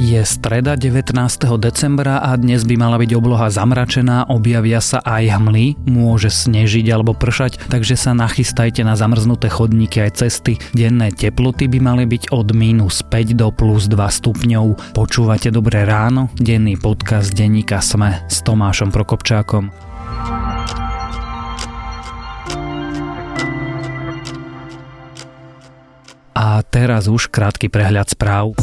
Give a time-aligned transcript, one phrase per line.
[0.00, 1.12] Je streda 19.
[1.60, 7.12] decembra a dnes by mala byť obloha zamračená, objavia sa aj hmly, môže snežiť alebo
[7.12, 10.56] pršať, takže sa nachystajte na zamrznuté chodníky aj cesty.
[10.72, 14.96] Denné teploty by mali byť od minus 5 do plus 2 stupňov.
[14.96, 16.32] Počúvate Dobré ráno?
[16.32, 19.68] Denný podcast denníka Sme s Tomášom Prokopčákom.
[26.32, 28.56] A teraz už krátky prehľad správ.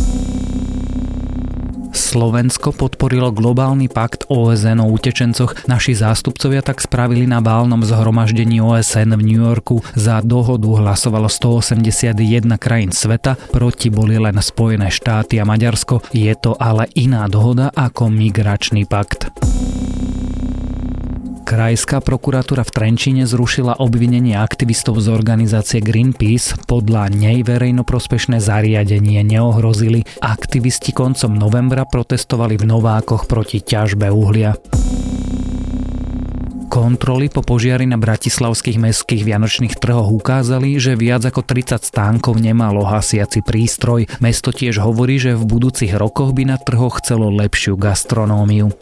[2.08, 5.68] Slovensko podporilo globálny pakt OSN o utečencoch.
[5.68, 9.84] Naši zástupcovia tak spravili na bálnom zhromaždení OSN v New Yorku.
[9.92, 12.16] Za dohodu hlasovalo 181
[12.56, 16.00] krajín sveta, proti boli len Spojené štáty a Maďarsko.
[16.16, 19.28] Je to ale iná dohoda ako migračný pakt.
[21.48, 26.60] Krajská prokuratúra v Trenčine zrušila obvinenie aktivistov z organizácie Greenpeace.
[26.68, 30.04] Podľa nej verejnoprospešné zariadenie neohrozili.
[30.20, 34.60] Aktivisti koncom novembra protestovali v Novákoch proti ťažbe uhlia.
[36.68, 42.84] Kontroly po požiari na bratislavských mestských vianočných trhoch ukázali, že viac ako 30 stánkov nemalo
[42.84, 44.20] hasiaci prístroj.
[44.20, 48.76] Mesto tiež hovorí, že v budúcich rokoch by na trhoch chcelo lepšiu gastronómiu.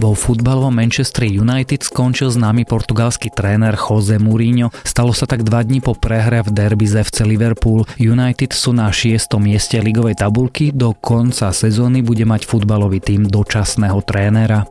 [0.00, 4.72] Vo futbalovom Manchester United skončil známy portugalský tréner Jose Mourinho.
[4.80, 7.84] Stalo sa tak dva dní po prehre v derby z FC Liverpool.
[8.00, 9.28] United sú na 6.
[9.36, 14.64] mieste ligovej tabulky, do konca sezóny bude mať futbalový tým dočasného trénera.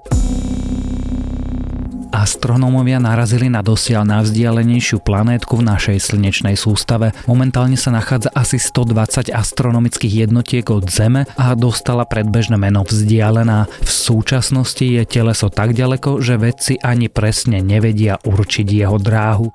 [2.10, 7.14] Astronómovia narazili na dosiaľ najvzdialenejšiu planétku v našej slnečnej sústave.
[7.30, 13.70] Momentálne sa nachádza asi 120 astronomických jednotiek od Zeme a dostala predbežné meno vzdialená.
[13.86, 19.54] V súčasnosti je teleso tak ďaleko, že vedci ani presne nevedia určiť jeho dráhu.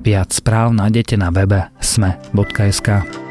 [0.00, 3.27] Viac správ nájdete na webe sme.sk.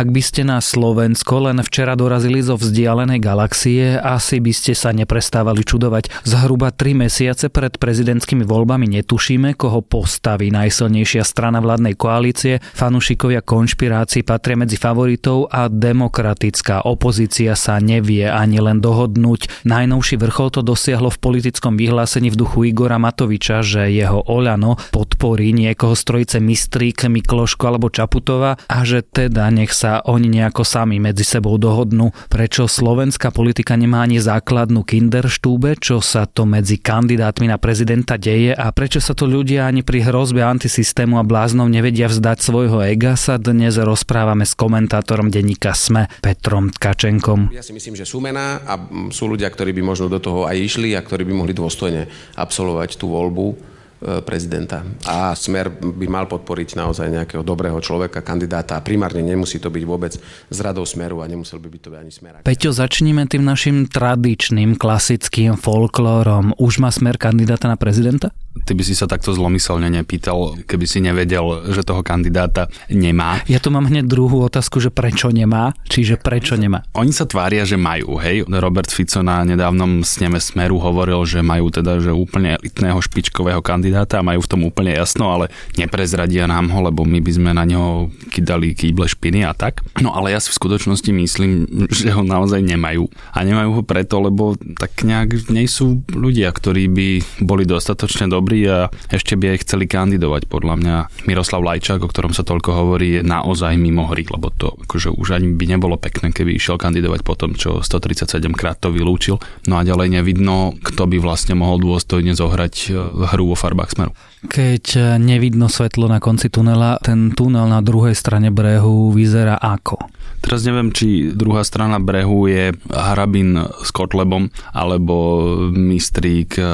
[0.00, 4.96] Ak by ste na Slovensko len včera dorazili zo vzdialenej galaxie, asi by ste sa
[4.96, 6.24] neprestávali čudovať.
[6.24, 12.64] Zhruba 3 mesiace pred prezidentskými voľbami netušíme, koho postaví najsilnejšia strana vládnej koalície.
[12.72, 19.68] Fanušikovia konšpirácií patria medzi favoritov a demokratická opozícia sa nevie ani len dohodnúť.
[19.68, 25.52] Najnovší vrchol to dosiahlo v politickom vyhlásení v duchu Igora Matoviča, že jeho Oľano podporí
[25.52, 31.02] niekoho z trojice Mistrík, Mikloško alebo Čaputová a že teda nech sa oni nejako sami
[31.02, 37.50] medzi sebou dohodnú, prečo slovenská politika nemá ani základnú kinderštúbe, čo sa to medzi kandidátmi
[37.50, 38.54] na prezidenta deje?
[38.54, 43.18] A prečo sa to ľudia ani pri hrozbe antisystému a bláznov nevedia vzdať svojho ega,
[43.18, 47.50] sa dnes rozprávame s komentátorom denníka SME Petrom Tkačenkom.
[47.50, 48.78] Ja si myslím, že sú mená a
[49.10, 52.06] sú ľudia, ktorí by možno do toho aj išli a ktorí by mohli dôstojne
[52.38, 53.69] absolvovať tú voľbu
[54.00, 54.80] prezidenta.
[55.04, 59.84] A Smer by mal podporiť naozaj nejakého dobrého človeka, kandidáta a primárne nemusí to byť
[59.84, 60.16] vôbec
[60.48, 62.32] z radou Smeru a nemusel by byť to ani Smer.
[62.40, 66.56] Peťo, začníme tým našim tradičným, klasickým folklórom.
[66.56, 68.32] Už má Smer kandidáta na prezidenta?
[68.64, 73.42] Ty by si sa takto zlomyselne nepýtal, keby si nevedel, že toho kandidáta nemá.
[73.50, 76.82] Ja tu mám hneď druhú otázku, že prečo nemá, čiže prečo nemá.
[76.96, 78.46] Oni sa tvária, že majú, hej.
[78.46, 84.18] Robert Fico na nedávnom sneme Smeru hovoril, že majú teda že úplne elitného špičkového kandidáta
[84.18, 87.62] a majú v tom úplne jasno, ale neprezradia nám ho, lebo my by sme na
[87.62, 89.86] neho kydali kýble špiny a tak.
[90.02, 91.50] No ale ja si v skutočnosti myslím,
[91.90, 93.06] že ho naozaj nemajú.
[93.30, 97.08] A nemajú ho preto, lebo tak nejak nie sú ľudia, ktorí by
[97.46, 100.50] boli dostatočne dobrí dobrí a ešte by aj chceli kandidovať.
[100.50, 100.96] Podľa mňa
[101.30, 105.38] Miroslav Lajčák, o ktorom sa toľko hovorí, je naozaj mimo hry, lebo to akože už
[105.38, 109.38] ani by nebolo pekné, keby išiel kandidovať po tom, čo 137 krát to vylúčil.
[109.70, 112.98] No a ďalej nevidno, kto by vlastne mohol dôstojne zohrať e,
[113.30, 114.12] hru vo farbách smeru.
[114.50, 120.10] Keď e, nevidno svetlo na konci tunela, ten tunel na druhej strane brehu vyzerá ako?
[120.40, 126.64] Teraz neviem, či druhá strana brehu je Harabin s Kotlebom alebo Mistrík e,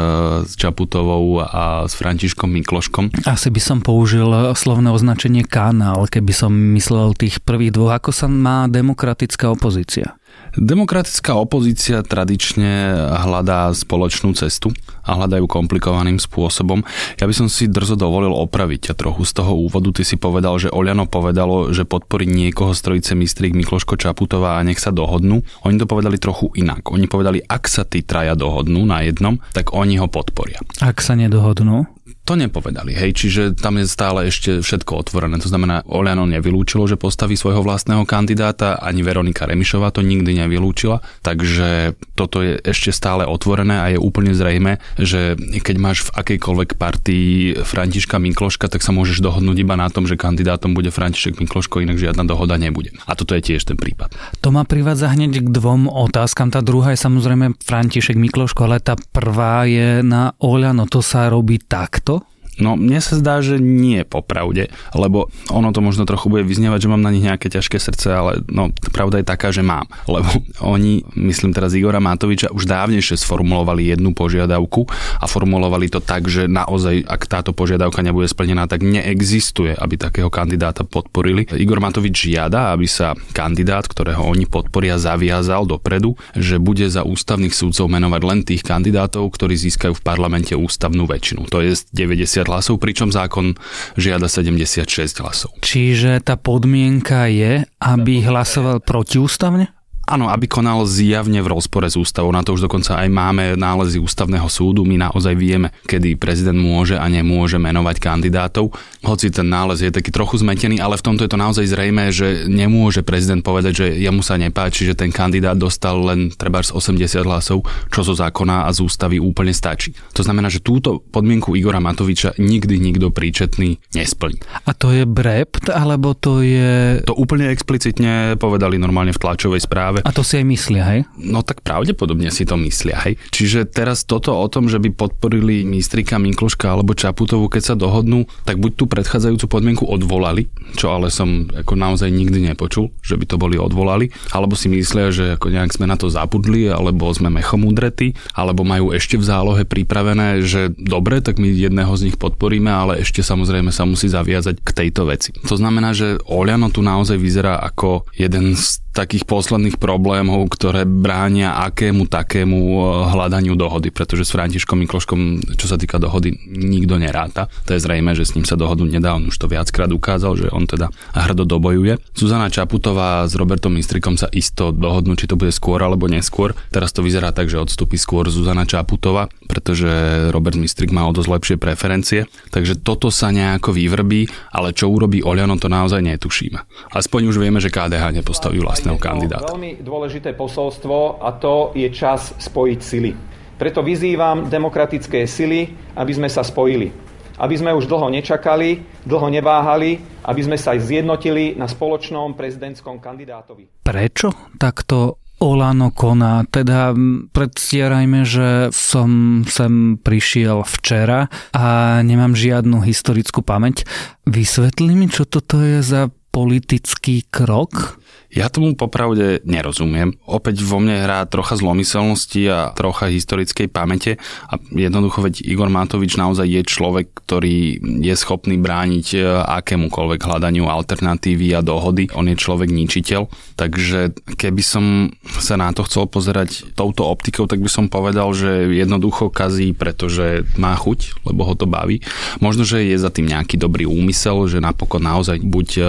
[0.47, 3.27] s Čaputovou a s Františkom Mikloškom.
[3.27, 7.99] Asi by som použil slovné označenie kanál, keby som myslel tých prvých dvoch.
[7.99, 10.15] Ako sa má demokratická opozícia?
[10.57, 14.73] Demokratická opozícia tradične hľadá spoločnú cestu
[15.07, 16.83] a hľadajú komplikovaným spôsobom.
[17.17, 19.89] Ja by som si drzo dovolil opraviť a trochu z toho úvodu.
[19.95, 24.67] Ty si povedal, že Oľano povedalo, že podporí niekoho z trojice mistrík Mikloško Čaputová a
[24.67, 25.47] nech sa dohodnú.
[25.63, 26.91] Oni to povedali trochu inak.
[26.91, 30.59] Oni povedali, ak sa tí traja dohodnú na jednom, tak oni ho podporia.
[30.83, 31.87] Ak sa nedohodnú?
[32.27, 35.39] To nepovedali, hej, čiže tam je stále ešte všetko otvorené.
[35.43, 41.03] To znamená, Oliano nevylúčilo, že postaví svojho vlastného kandidáta, ani Veronika Remišová to nikdy nevylúčila,
[41.23, 46.71] takže toto je ešte stále otvorené a je úplne zrejme, že keď máš v akejkoľvek
[46.79, 51.83] partii Františka Mikloška, tak sa môžeš dohodnúť iba na tom, že kandidátom bude František Mikloško,
[51.83, 52.95] inak žiadna dohoda nebude.
[53.07, 54.15] A toto je tiež ten prípad.
[54.43, 56.51] To ma privádza hneď k dvom otázkam.
[56.51, 60.87] Tá druhá je samozrejme František Mikloško, ale tá prvá je na Oľano.
[60.91, 61.59] To sa robí
[61.97, 62.36] takto?
[62.57, 66.91] No mne sa zdá, že nie popravde, lebo ono to možno trochu bude vyznievať, že
[66.93, 69.89] mám na nich nejaké ťažké srdce, ale no pravda je taká, že mám.
[70.17, 70.33] Lebo
[70.65, 74.89] oni, myslím teraz Igora Matoviča, už dávnejšie sformulovali jednu požiadavku
[75.21, 80.33] a formulovali to tak, že naozaj, ak táto požiadavka nebude splnená, tak neexistuje, aby takého
[80.33, 81.45] kandidáta podporili.
[81.53, 87.53] Igor Matovič žiada, aby sa kandidát, ktorého oni podporia, zaviazal dopredu, že bude za ústavných
[87.53, 91.53] súdcov menovať len tých kandidátov, ktorí získajú v parlamente ústavnú väčšinu.
[91.53, 93.55] To je 90 hlasov, pričom zákon
[94.01, 94.89] žiada 76
[95.21, 95.53] hlasov.
[95.61, 99.76] Čiže tá podmienka je, aby hlasoval protiústavne?
[100.07, 102.31] Áno, aby konal zjavne v rozpore s ústavou.
[102.31, 104.87] Na to už dokonca aj máme nálezy ústavného súdu.
[104.87, 108.71] My naozaj vieme, kedy prezident môže a nemôže menovať kandidátov.
[109.03, 112.47] Hoci ten nález je taký trochu zmetený, ale v tomto je to naozaj zrejme, že
[112.47, 117.27] nemôže prezident povedať, že jemu sa nepáči, že ten kandidát dostal len treba z 80
[117.27, 119.91] hlasov, čo zo zákona a z ústavy úplne stačí.
[120.15, 124.39] To znamená, že túto podmienku Igora Matoviča nikdy nikto príčetný nesplní.
[124.63, 127.03] A to je brept, alebo to je...
[127.03, 130.09] To úplne explicitne povedali normálne v tlačovej správe práve.
[130.09, 131.01] A to si aj myslia, hej?
[131.17, 133.17] No tak pravdepodobne si to myslia, hej.
[133.33, 138.29] Čiže teraz toto o tom, že by podporili Mistrika, Minkluška alebo Čaputovu, keď sa dohodnú,
[138.45, 143.25] tak buď tú predchádzajúcu podmienku odvolali, čo ale som ako naozaj nikdy nepočul, že by
[143.25, 147.33] to boli odvolali, alebo si myslia, že ako nejak sme na to zabudli, alebo sme
[147.33, 152.17] mechom udretí, alebo majú ešte v zálohe pripravené, že dobre, tak my jedného z nich
[152.21, 155.31] podporíme, ale ešte samozrejme sa musí zaviazať k tejto veci.
[155.47, 161.61] To znamená, že Oliano tu naozaj vyzerá ako jeden z takých posledných problémov, ktoré bránia
[161.69, 162.77] akému takému e,
[163.13, 165.21] hľadaniu dohody, pretože s Františkom Mikloškom,
[165.61, 167.53] čo sa týka dohody, nikto neráta.
[167.69, 170.49] To je zrejme, že s ním sa dohodu nedá, on už to viackrát ukázal, že
[170.49, 172.01] on teda hrdo dobojuje.
[172.17, 176.57] Zuzana Čaputová s Robertom Mistrikom sa isto dohodnú, či to bude skôr alebo neskôr.
[176.73, 179.89] Teraz to vyzerá tak, že odstúpi skôr Zuzana Čaputová, pretože
[180.33, 182.21] Robert Mistrik má o dosť lepšie preferencie.
[182.49, 186.91] Takže toto sa nejako vyvrbí, ale čo urobí Oliano, to naozaj netušíme.
[186.97, 189.51] Aspoň už vieme, že KDH nepostaví vlastne vlastného kandidáta.
[189.51, 193.11] Veľmi dôležité posolstvo a to je čas spojiť sily.
[193.57, 196.93] Preto vyzývam demokratické sily, aby sme sa spojili.
[197.37, 203.85] Aby sme už dlho nečakali, dlho neváhali, aby sme sa zjednotili na spoločnom prezidentskom kandidátovi.
[203.85, 206.49] Prečo takto Olano koná.
[206.49, 206.97] Teda
[207.33, 213.85] predstierajme, že som sem prišiel včera a nemám žiadnu historickú pamäť.
[214.25, 218.01] Vysvetli mi, čo toto je za politický krok?
[218.27, 220.19] Ja tomu popravde nerozumiem.
[220.27, 224.19] Opäť vo mne hrá trocha zlomyselnosti a trocha historickej pamäte
[224.51, 230.67] a jednoducho veď Igor Matovič naozaj je človek, ktorý je schopný brániť e, akémukoľvek hľadaniu
[230.67, 232.11] alternatívy a dohody.
[232.19, 237.63] On je človek ničiteľ, takže keby som sa na to chcel pozerať touto optikou, tak
[237.63, 242.03] by som povedal, že jednoducho kazí, pretože má chuť, lebo ho to baví.
[242.43, 245.83] Možno, že je za tým nejaký dobrý úmysel, že napokon naozaj buď e,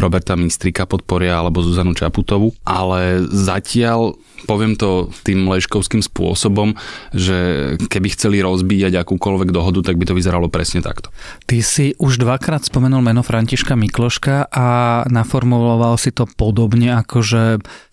[0.00, 6.76] Roberta Mistrika podporia, alebo Zuzanu Čaputovu, ale zatiaľ poviem to tým leškovským spôsobom,
[7.16, 11.08] že keby chceli rozbíjať akúkoľvek dohodu, tak by to vyzeralo presne takto.
[11.48, 14.66] Ty si už dvakrát spomenul meno Františka Mikloška a
[15.06, 17.42] naformuloval si to podobne, ako že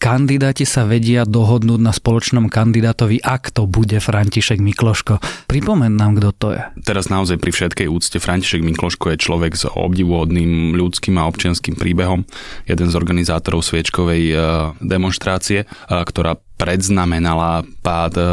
[0.01, 5.47] kandidáti sa vedia dohodnúť na spoločnom kandidátovi, ak to bude František Mikloško.
[5.47, 6.63] Pripomen nám, kto to je.
[6.81, 12.25] Teraz naozaj pri všetkej úcte František Mikloško je človek s obdivuhodným ľudským a občianským príbehom,
[12.65, 14.37] jeden z organizátorov sviečkovej eh,
[14.81, 18.25] demonstrácie, eh, ktorá predznamenala pád e,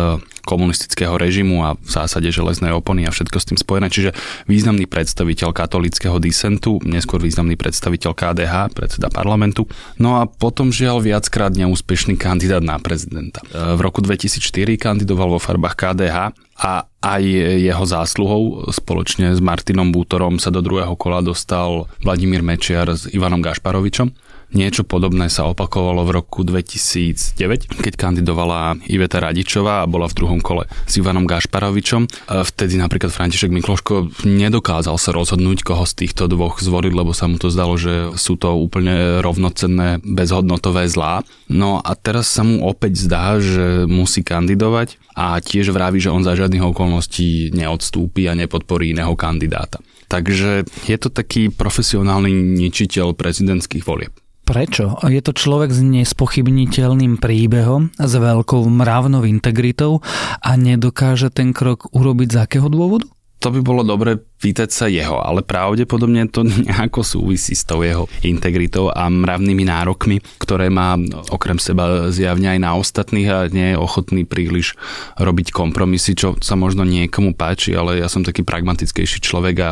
[0.46, 3.90] komunistického režimu a v zásade železnej opony a všetko s tým spojené.
[3.90, 4.14] Čiže
[4.46, 9.66] významný predstaviteľ katolického disentu, neskôr významný predstaviteľ KDH, predseda parlamentu.
[9.98, 13.42] No a potom žiaľ viackrát neúspešný kandidát na prezidenta.
[13.50, 16.16] E, v roku 2004 kandidoval vo farbách KDH
[16.60, 17.22] a aj
[17.56, 23.40] jeho zásluhou spoločne s Martinom Bútorom sa do druhého kola dostal Vladimír Mečiar s Ivanom
[23.40, 24.12] Gašparovičom
[24.50, 27.38] Niečo podobné sa opakovalo v roku 2009,
[27.70, 32.10] keď kandidovala Iveta Radičová a bola v druhom kole s Ivanom Gašparovičom.
[32.26, 37.38] Vtedy napríklad František Mikloško nedokázal sa rozhodnúť, koho z týchto dvoch zvoliť, lebo sa mu
[37.38, 41.22] to zdalo, že sú to úplne rovnocenné, bezhodnotové zlá.
[41.46, 46.24] No a teraz sa mu opäť zdá, že musí kandidovať a tiež vraví, že on
[46.24, 49.84] za žiadnych okolností neodstúpi a nepodporí iného kandidáta.
[50.08, 54.16] Takže je to taký profesionálny ničiteľ prezidentských volieb.
[54.48, 54.98] Prečo?
[55.06, 60.02] Je to človek s nespochybniteľným príbehom, s veľkou mravnou integritou
[60.42, 63.06] a nedokáže ten krok urobiť z akého dôvodu?
[63.40, 68.04] To by bolo dobre pýtať sa jeho, ale pravdepodobne to nejako súvisí s tou jeho
[68.20, 71.00] integritou a mravnými nárokmi, ktoré má
[71.32, 74.76] okrem seba zjavne aj na ostatných a nie je ochotný príliš
[75.16, 79.68] robiť kompromisy, čo sa možno niekomu páči, ale ja som taký pragmatickejší človek a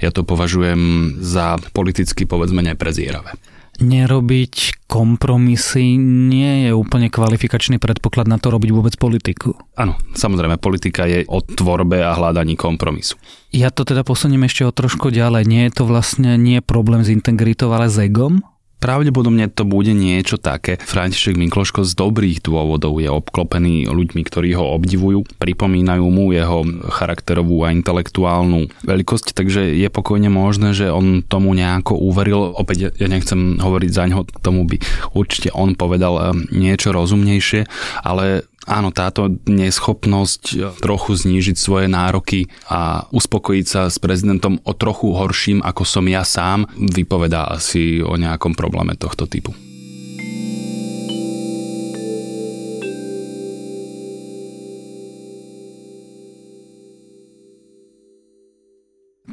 [0.00, 3.36] ja to považujem za politicky povedzme neprezieravé
[3.80, 9.56] nerobiť kompromisy nie je úplne kvalifikačný predpoklad na to robiť vôbec politiku.
[9.74, 13.16] Áno, samozrejme, politika je o tvorbe a hľadaní kompromisu.
[13.50, 15.42] Ja to teda posuniem ešte o trošku ďalej.
[15.48, 18.44] Nie je to vlastne nie problém s integritou, ale s egom?
[18.80, 20.80] Pravdepodobne to bude niečo také.
[20.80, 27.68] František Mikloško z dobrých dôvodov je obklopený ľuďmi, ktorí ho obdivujú, pripomínajú mu jeho charakterovú
[27.68, 32.56] a intelektuálnu veľkosť, takže je pokojne možné, že on tomu nejako uveril.
[32.56, 34.80] Opäť ja nechcem hovoriť za ňoho, k tomu by
[35.12, 37.68] určite on povedal eh, niečo rozumnejšie,
[38.00, 44.72] ale Áno, táto neschopnosť e, trochu znížiť svoje nároky a uspokojiť sa s prezidentom o
[44.78, 49.50] trochu horším, ako som ja sám, vypovedá asi o nejakom probléme tohto typu.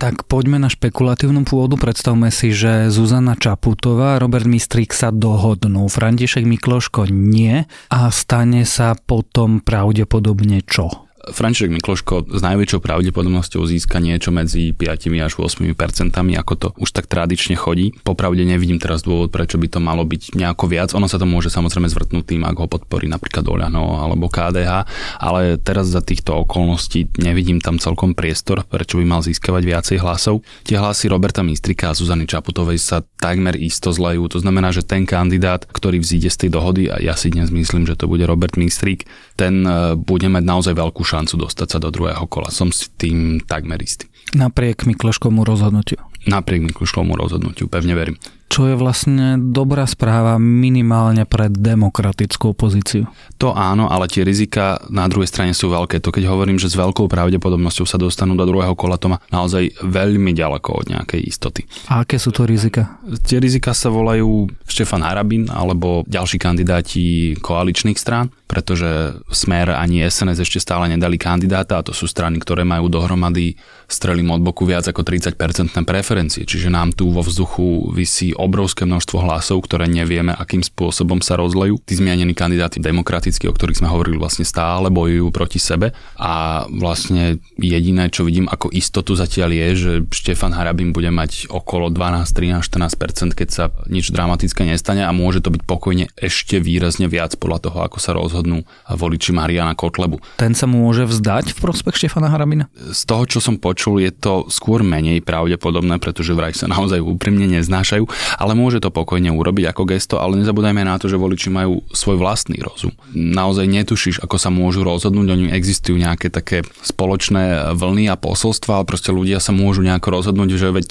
[0.07, 1.75] Tak poďme na špekulatívnu pôdu.
[1.75, 5.83] Predstavme si, že Zuzana Čaputová a Robert Mistrík sa dohodnú.
[5.91, 11.06] František Mikloško nie a stane sa potom pravdepodobne čo?
[11.31, 16.89] František Mikloško s najväčšou pravdepodobnosťou získa niečo medzi 5 až 8 percentami, ako to už
[16.95, 17.91] tak tradične chodí.
[18.03, 20.89] Popravde nevidím teraz dôvod, prečo by to malo byť nejako viac.
[20.93, 24.87] Ono sa to môže samozrejme zvrtnúť tým, ak ho podporí napríklad Oľano alebo KDH,
[25.23, 30.43] ale teraz za týchto okolností nevidím tam celkom priestor, prečo by mal získavať viacej hlasov.
[30.63, 34.29] Tie hlasy Roberta Mistrika a Zuzany Čaputovej sa takmer isto zlejú.
[34.31, 37.89] To znamená, že ten kandidát, ktorý vzíde z tej dohody, a ja si dnes myslím,
[37.89, 41.89] že to bude Robert Mistrík, ten e, bude mať naozaj veľkú šancu dostať sa do
[41.89, 42.53] druhého kola.
[42.53, 44.05] Som si tým takmer istý.
[44.37, 45.97] Napriek Mikloškomu rozhodnutiu.
[46.27, 53.05] Napriek Mikloškomu rozhodnutiu, pevne verím čo je vlastne dobrá správa minimálne pre demokratickú opozíciu.
[53.37, 55.99] To áno, ale tie rizika na druhej strane sú veľké.
[55.99, 59.77] To keď hovorím, že s veľkou pravdepodobnosťou sa dostanú do druhého kola, to má naozaj
[59.83, 61.61] veľmi ďaleko od nejakej istoty.
[61.91, 62.97] A aké sú to rizika?
[63.27, 70.47] Tie rizika sa volajú Štefan Harabin alebo ďalší kandidáti koaličných strán, pretože Smer ani SNS
[70.47, 73.59] ešte stále nedali kandidáta a to sú strany, ktoré majú dohromady
[73.91, 75.35] strelím od boku viac ako 30%
[75.83, 81.37] preferencie, čiže nám tu vo vzduchu vysí obrovské množstvo hlasov, ktoré nevieme, akým spôsobom sa
[81.37, 81.77] rozlejú.
[81.85, 87.37] Tí zmienení kandidáti demokraticky, o ktorých sme hovorili, vlastne stále bojujú proti sebe a vlastne
[87.61, 92.65] jediné, čo vidím ako istotu zatiaľ je, že Štefan Harabin bude mať okolo 12, 13,
[92.65, 97.69] 14%, keď sa nič dramatické nestane a môže to byť pokojne ešte výrazne viac podľa
[97.69, 100.17] toho, ako sa rozhodnú voliči Mariana Kotlebu.
[100.41, 102.71] Ten sa môže vzdať v prospech Štefana Harabina?
[102.73, 107.51] Z toho, čo som počul, je to skôr menej pravdepodobné, pretože vraj sa naozaj úprimne
[107.51, 111.81] neznášajú ale môže to pokojne urobiť ako gesto, ale nezabúdajme na to, že voliči majú
[111.89, 112.93] svoj vlastný rozum.
[113.11, 118.85] Naozaj netušíš, ako sa môžu rozhodnúť, oni existujú nejaké také spoločné vlny a posolstva, ale
[118.89, 120.87] proste ľudia sa môžu nejako rozhodnúť, že veď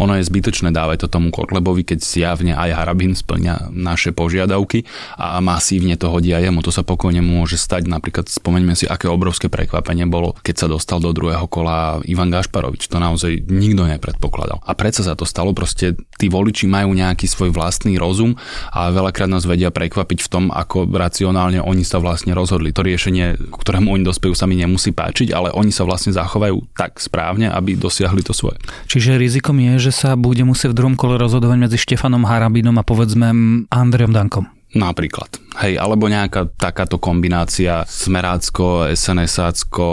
[0.00, 4.88] ono je zbytočné dávať to tomu Kotlebovi, keď zjavne aj Harabin splňa naše požiadavky
[5.20, 6.64] a masívne to hodí aj jemu.
[6.64, 7.86] To sa pokojne môže stať.
[7.86, 12.88] Napríklad spomeňme si, aké obrovské prekvapenie bolo, keď sa dostal do druhého kola Ivan Gašparovič.
[12.88, 14.45] To naozaj nikto nepredpokladal.
[14.54, 18.38] A predsa sa to stalo, proste tí voliči majú nejaký svoj vlastný rozum
[18.70, 22.70] a veľakrát nás vedia prekvapiť v tom, ako racionálne oni sa vlastne rozhodli.
[22.70, 27.02] To riešenie, ktorému oni dospejú, sa mi nemusí páčiť, ale oni sa vlastne zachovajú tak
[27.02, 28.56] správne, aby dosiahli to svoje.
[28.86, 32.86] Čiže rizikom je, že sa bude musieť v druhom kole rozhodovať medzi Štefanom Harabinom a
[32.86, 33.28] povedzme
[33.68, 34.55] Andrejom Dankom.
[34.76, 35.40] Napríklad.
[35.56, 39.88] Hej, alebo nejaká takáto kombinácia smerácko, SNSácko,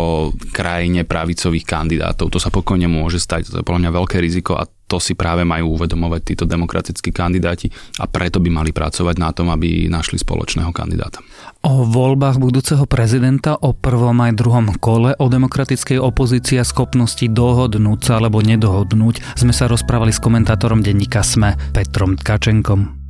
[0.51, 2.27] krajine pravicových kandidátov.
[2.35, 3.47] To sa pokojne môže stať.
[3.47, 7.71] To je podľa mňa veľké riziko a to si práve majú uvedomovať títo demokratickí kandidáti
[7.97, 11.23] a preto by mali pracovať na tom, aby našli spoločného kandidáta.
[11.63, 17.99] O voľbách budúceho prezidenta, o prvom aj druhom kole, o demokratickej opozícii a schopnosti dohodnúť
[18.03, 23.02] sa alebo nedohodnúť sme sa rozprávali s komentátorom denníka SME Petrom Tkačenkom.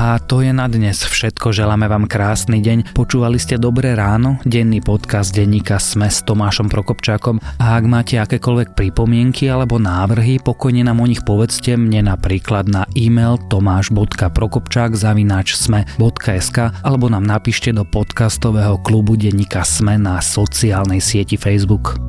[0.00, 1.52] A to je na dnes všetko.
[1.52, 2.96] Želáme vám krásny deň.
[2.96, 7.36] Počúvali ste Dobré ráno, denný podcast denníka Sme s Tomášom Prokopčákom.
[7.60, 12.88] A ak máte akékoľvek pripomienky alebo návrhy, pokojne nám o nich povedzte mne napríklad na
[12.96, 21.36] e-mail tomáš.prokopčák zavináč sme.sk alebo nám napíšte do podcastového klubu denníka Sme na sociálnej sieti
[21.36, 22.00] Facebook.